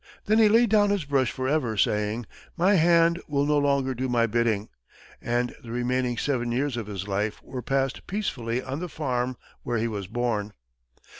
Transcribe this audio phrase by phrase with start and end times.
[0.25, 2.25] Then he laid down his brush forever, saying,
[2.57, 4.67] "My hand will no longer do my bidding,"
[5.21, 9.77] and the remaining seven years of his life were passed peacefully on the farm where
[9.77, 10.53] he was born.